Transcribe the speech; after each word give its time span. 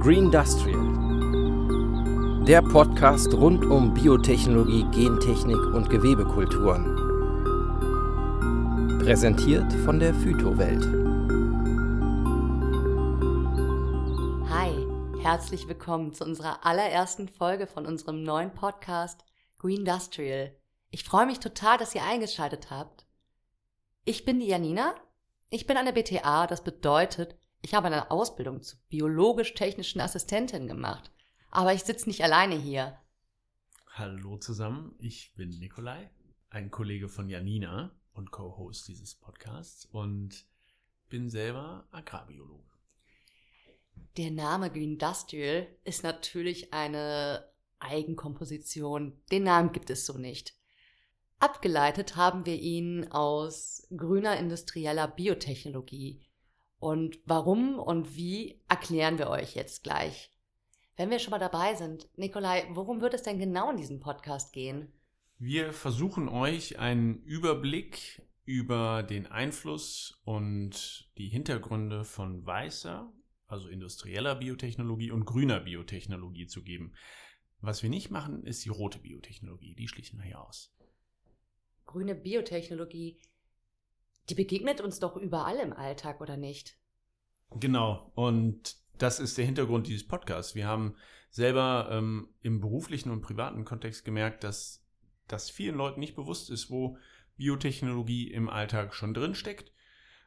Green 0.00 0.24
Industrial. 0.24 0.80
Der 2.46 2.62
Podcast 2.62 3.34
rund 3.34 3.66
um 3.66 3.92
Biotechnologie, 3.92 4.84
Gentechnik 4.92 5.58
und 5.74 5.90
Gewebekulturen. 5.90 6.96
Präsentiert 8.98 9.70
von 9.84 10.00
der 10.00 10.14
Phytowelt. 10.14 10.86
Hi, 14.48 14.72
herzlich 15.20 15.68
willkommen 15.68 16.14
zu 16.14 16.24
unserer 16.24 16.64
allerersten 16.64 17.28
Folge 17.28 17.66
von 17.66 17.84
unserem 17.84 18.22
neuen 18.22 18.54
Podcast 18.54 19.26
Green 19.58 19.80
Industrial. 19.80 20.56
Ich 20.88 21.04
freue 21.04 21.26
mich 21.26 21.40
total, 21.40 21.76
dass 21.76 21.94
ihr 21.94 22.04
eingeschaltet 22.04 22.70
habt. 22.70 23.04
Ich 24.06 24.24
bin 24.24 24.40
die 24.40 24.48
Janina. 24.48 24.94
Ich 25.50 25.66
bin 25.66 25.76
an 25.76 25.84
der 25.84 25.92
BTA, 25.92 26.46
das 26.46 26.64
bedeutet, 26.64 27.36
ich 27.62 27.74
habe 27.74 27.86
eine 27.86 28.10
Ausbildung 28.10 28.62
zur 28.62 28.78
biologisch-technischen 28.88 30.00
Assistentin 30.00 30.66
gemacht. 30.66 31.10
Aber 31.50 31.74
ich 31.74 31.82
sitze 31.82 32.08
nicht 32.08 32.22
alleine 32.22 32.54
hier. 32.54 32.98
Hallo 33.92 34.38
zusammen, 34.38 34.94
ich 34.98 35.34
bin 35.34 35.50
Nikolai, 35.50 36.10
ein 36.48 36.70
Kollege 36.70 37.08
von 37.08 37.28
Janina 37.28 37.90
und 38.14 38.30
Co-Host 38.30 38.88
dieses 38.88 39.14
Podcasts 39.14 39.84
und 39.84 40.46
bin 41.08 41.28
selber 41.28 41.86
Agrarbiologe. 41.90 42.70
Der 44.16 44.30
Name 44.30 44.70
Green 44.70 44.92
Industrial 44.92 45.66
ist 45.84 46.02
natürlich 46.02 46.72
eine 46.72 47.50
Eigenkomposition. 47.78 49.20
Den 49.30 49.44
Namen 49.44 49.72
gibt 49.72 49.90
es 49.90 50.06
so 50.06 50.16
nicht. 50.16 50.54
Abgeleitet 51.38 52.16
haben 52.16 52.46
wir 52.46 52.56
ihn 52.56 53.10
aus 53.10 53.86
grüner 53.96 54.36
industrieller 54.38 55.08
Biotechnologie. 55.08 56.29
Und 56.80 57.18
warum 57.26 57.78
und 57.78 58.16
wie 58.16 58.58
erklären 58.68 59.18
wir 59.18 59.28
euch 59.28 59.54
jetzt 59.54 59.84
gleich. 59.84 60.30
Wenn 60.96 61.10
wir 61.10 61.18
schon 61.18 61.30
mal 61.30 61.38
dabei 61.38 61.74
sind, 61.74 62.08
Nikolai, 62.16 62.66
worum 62.72 63.00
wird 63.00 63.14
es 63.14 63.22
denn 63.22 63.38
genau 63.38 63.70
in 63.70 63.76
diesem 63.76 64.00
Podcast 64.00 64.52
gehen? 64.52 64.92
Wir 65.38 65.72
versuchen 65.72 66.28
euch 66.28 66.78
einen 66.78 67.22
Überblick 67.22 68.22
über 68.44 69.02
den 69.02 69.26
Einfluss 69.26 70.20
und 70.24 71.10
die 71.18 71.28
Hintergründe 71.28 72.04
von 72.04 72.44
weißer, 72.44 73.12
also 73.46 73.68
industrieller 73.68 74.34
Biotechnologie 74.34 75.10
und 75.10 75.24
grüner 75.26 75.60
Biotechnologie 75.60 76.46
zu 76.46 76.62
geben. 76.62 76.94
Was 77.60 77.82
wir 77.82 77.90
nicht 77.90 78.10
machen, 78.10 78.44
ist 78.44 78.64
die 78.64 78.70
rote 78.70 78.98
Biotechnologie. 78.98 79.74
Die 79.74 79.88
schließen 79.88 80.18
wir 80.18 80.24
hier 80.24 80.40
aus. 80.40 80.74
Grüne 81.84 82.14
Biotechnologie, 82.14 83.20
die 84.30 84.34
begegnet 84.34 84.80
uns 84.80 85.00
doch 85.00 85.16
überall 85.16 85.56
im 85.56 85.72
Alltag, 85.72 86.20
oder 86.20 86.36
nicht? 86.36 86.78
Genau. 87.58 88.12
Und 88.14 88.76
das 88.98 89.18
ist 89.18 89.36
der 89.38 89.44
Hintergrund 89.44 89.86
dieses 89.86 90.06
Podcasts. 90.06 90.54
Wir 90.54 90.66
haben 90.66 90.94
selber 91.30 91.88
ähm, 91.90 92.28
im 92.42 92.60
beruflichen 92.60 93.10
und 93.10 93.22
privaten 93.22 93.64
Kontext 93.64 94.04
gemerkt, 94.04 94.44
dass 94.44 94.84
das 95.26 95.50
vielen 95.50 95.76
Leuten 95.76 96.00
nicht 96.00 96.16
bewusst 96.16 96.50
ist, 96.50 96.70
wo 96.70 96.96
Biotechnologie 97.36 98.30
im 98.30 98.48
Alltag 98.48 98.94
schon 98.94 99.14
drin 99.14 99.34
steckt 99.34 99.72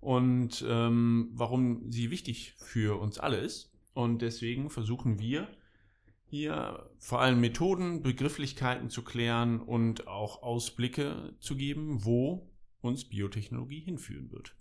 und 0.00 0.64
ähm, 0.68 1.30
warum 1.32 1.90
sie 1.90 2.10
wichtig 2.10 2.54
für 2.58 3.00
uns 3.00 3.18
alle 3.18 3.38
ist. 3.38 3.72
Und 3.94 4.20
deswegen 4.20 4.68
versuchen 4.68 5.18
wir 5.18 5.48
hier 6.28 6.90
vor 6.98 7.20
allem 7.20 7.40
Methoden, 7.40 8.02
Begrifflichkeiten 8.02 8.90
zu 8.90 9.02
klären 9.02 9.60
und 9.60 10.06
auch 10.08 10.42
Ausblicke 10.42 11.34
zu 11.38 11.56
geben, 11.56 12.04
wo 12.04 12.50
uns 12.86 13.08
Biotechnologie 13.08 13.80
hinführen 13.80 14.30
wird. 14.30 14.56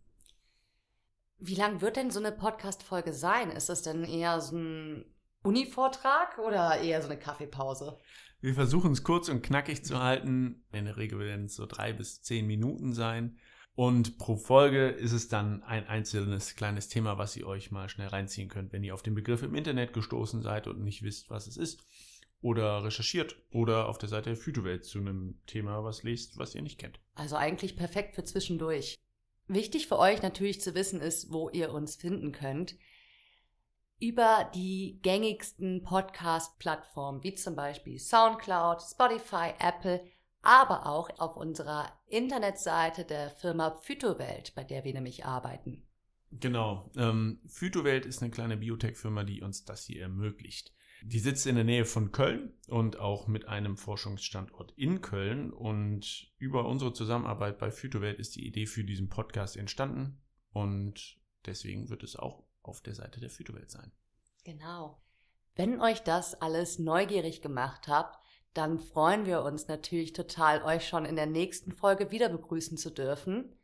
Wie 1.38 1.56
lang 1.56 1.82
wird 1.82 1.98
denn 1.98 2.12
so 2.12 2.20
eine 2.20 2.32
Podcast-Folge 2.32 3.14
sein? 3.14 3.52
Ist 3.52 3.70
das 3.70 3.82
denn 3.82 4.04
eher 4.04 4.40
so 4.40 4.58
ein 4.58 5.06
Uni-Vortrag 5.44 6.40
oder 6.40 6.80
eher 6.80 7.02
so 7.02 7.10
eine 7.10 7.20
Kaffeepause? 7.20 8.00
Wir 8.42 8.54
versuchen 8.54 8.92
es 8.92 9.04
kurz 9.04 9.30
und 9.30 9.42
knackig 9.42 9.84
zu 9.84 10.02
halten. 10.02 10.64
In 10.72 10.86
der 10.86 10.98
Regel 10.98 11.20
werden 11.20 11.46
es 11.46 11.56
so 11.56 11.66
drei 11.66 11.94
bis 11.94 12.22
zehn 12.22 12.48
Minuten 12.48 12.94
sein. 12.94 13.38
Und 13.76 14.18
pro 14.18 14.38
Folge 14.38 14.88
ist 14.88 15.12
es 15.12 15.28
dann 15.28 15.62
ein 15.64 15.86
einzelnes 15.88 16.56
kleines 16.56 16.88
Thema, 16.88 17.18
was 17.18 17.36
ihr 17.36 17.46
euch 17.46 17.72
mal 17.72 17.90
schnell 17.90 18.08
reinziehen 18.08 18.48
könnt, 18.48 18.72
wenn 18.72 18.84
ihr 18.84 18.94
auf 18.94 19.04
den 19.04 19.16
Begriff 19.16 19.44
im 19.44 19.56
Internet 19.56 19.92
gestoßen 19.92 20.42
seid 20.42 20.68
und 20.68 20.82
nicht 20.82 21.04
wisst, 21.04 21.30
was 21.30 21.48
es 21.48 21.58
ist. 21.58 21.84
Oder 22.46 22.84
recherchiert 22.84 23.36
oder 23.50 23.90
auf 23.90 23.98
der 23.98 24.08
Seite 24.08 24.30
der 24.30 24.38
Phytowelt 24.38 24.86
zu 24.86 25.00
einem 25.00 25.42
Thema 25.48 25.84
was 25.84 26.04
lest, 26.04 26.38
was 26.38 26.54
ihr 26.54 26.62
nicht 26.62 26.78
kennt. 26.78 27.00
Also 27.16 27.36
eigentlich 27.36 27.76
perfekt 27.76 28.14
für 28.14 28.24
zwischendurch. 28.24 28.94
Wichtig 29.48 29.88
für 29.88 29.98
euch 29.98 30.22
natürlich 30.22 30.62
zu 30.62 30.76
wissen 30.76 31.02
ist, 31.02 31.32
wo 31.32 31.50
ihr 31.50 31.74
uns 31.74 31.96
finden 31.96 32.32
könnt. 32.34 32.76
Über 34.00 34.48
die 34.54 35.00
gängigsten 35.02 35.82
Podcast-Plattformen 35.82 37.24
wie 37.24 37.34
zum 37.34 37.56
Beispiel 37.56 37.98
SoundCloud, 37.98 38.80
Spotify, 38.80 39.56
Apple, 39.58 40.06
aber 40.44 40.86
auch 40.86 41.10
auf 41.18 41.38
unserer 41.38 42.00
Internetseite 42.06 43.06
der 43.06 43.32
Firma 43.32 43.72
Phytowelt, 43.82 44.54
bei 44.54 44.64
der 44.64 44.84
wir 44.84 44.94
nämlich 44.94 45.26
arbeiten. 45.26 45.88
Genau. 46.30 46.92
Ähm, 46.96 47.42
Phytowelt 47.48 48.06
ist 48.06 48.22
eine 48.22 48.30
kleine 48.30 48.58
Biotech-Firma, 48.58 49.24
die 49.24 49.42
uns 49.42 49.66
das 49.66 49.86
hier 49.86 50.04
ermöglicht. 50.04 50.76
Die 51.08 51.20
sitzt 51.20 51.46
in 51.46 51.54
der 51.54 51.64
Nähe 51.64 51.86
von 51.86 52.12
Köln 52.12 52.52
und 52.68 52.98
auch 52.98 53.28
mit 53.28 53.48
einem 53.48 53.78
Forschungsstandort 53.78 54.74
in 54.76 55.02
Köln. 55.02 55.54
Und 55.54 56.34
über 56.40 56.66
unsere 56.66 56.94
Zusammenarbeit 56.94 57.60
bei 57.60 57.70
Phytowelt 57.70 58.18
ist 58.18 58.36
die 58.36 58.48
Idee 58.48 58.66
für 58.66 58.84
diesen 58.84 59.08
Podcast 59.08 59.56
entstanden. 59.56 60.20
Und 60.52 61.20
deswegen 61.46 61.90
wird 61.92 62.02
es 62.02 62.16
auch 62.16 62.44
auf 62.64 62.82
der 62.82 62.96
Seite 62.96 63.20
der 63.20 63.30
Phytowelt 63.30 63.70
sein. 63.70 63.92
Genau. 64.46 65.00
Wenn 65.56 65.80
euch 65.80 66.02
das 66.02 66.42
alles 66.42 66.80
neugierig 66.80 67.44
gemacht 67.44 67.88
habt, 67.88 68.18
dann 68.56 68.80
freuen 68.80 69.28
wir 69.28 69.44
uns 69.44 69.68
natürlich 69.68 70.14
total, 70.14 70.64
euch 70.64 70.88
schon 70.88 71.06
in 71.06 71.16
der 71.16 71.28
nächsten 71.28 71.72
Folge 71.72 72.10
wieder 72.10 72.30
begrüßen 72.30 72.78
zu 72.78 72.90
dürfen. 72.90 73.56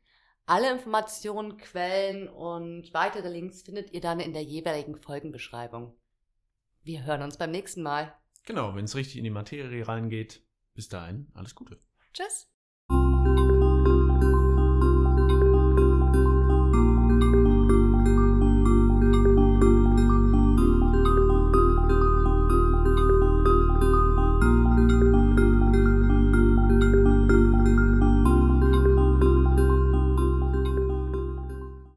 Alle 0.45 0.71
Informationen, 0.71 1.57
Quellen 1.57 2.29
und 2.29 2.93
weitere 2.93 3.29
Links 3.29 3.63
findet 3.63 3.93
ihr 3.93 4.01
dann 4.01 4.19
in 4.19 4.33
der 4.33 4.43
jeweiligen 4.43 4.95
Folgenbeschreibung. 4.95 5.95
Wir 6.83 7.05
hören 7.05 7.21
uns 7.21 7.37
beim 7.37 7.51
nächsten 7.51 7.83
Mal. 7.83 8.15
Genau, 8.43 8.75
wenn 8.75 8.85
es 8.85 8.95
richtig 8.95 9.17
in 9.17 9.23
die 9.23 9.29
Materie 9.29 9.87
reingeht. 9.87 10.43
Bis 10.73 10.89
dahin, 10.89 11.29
alles 11.35 11.53
Gute. 11.53 11.79
Tschüss. 12.13 12.49